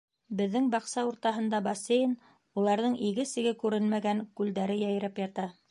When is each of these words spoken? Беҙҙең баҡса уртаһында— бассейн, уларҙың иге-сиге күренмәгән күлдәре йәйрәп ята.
Беҙҙең 0.37 0.69
баҡса 0.75 1.03
уртаһында— 1.09 1.59
бассейн, 1.67 2.15
уларҙың 2.63 2.99
иге-сиге 3.11 3.57
күренмәгән 3.65 4.29
күлдәре 4.41 4.83
йәйрәп 4.85 5.25
ята. 5.29 5.53